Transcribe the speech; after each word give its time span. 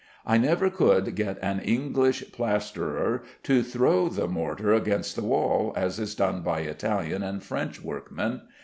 I 0.25 0.39
never 0.39 0.71
could 0.71 1.13
get 1.15 1.37
an 1.43 1.59
English 1.59 2.31
plasterer 2.31 3.21
to 3.43 3.61
throw 3.61 4.09
the 4.09 4.27
mortar 4.27 4.73
against 4.73 5.15
the 5.15 5.21
wall, 5.21 5.73
as 5.75 5.99
is 5.99 6.15
done 6.15 6.41
by 6.41 6.61
Italian 6.61 7.21
and 7.21 7.43
French 7.43 7.83
workmen. 7.83 8.41